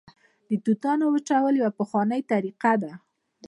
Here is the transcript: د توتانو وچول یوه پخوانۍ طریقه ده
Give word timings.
د 0.49 0.51
توتانو 0.65 1.05
وچول 1.13 1.53
یوه 1.61 1.71
پخوانۍ 1.79 2.21
طریقه 2.31 2.73
ده 2.81 2.91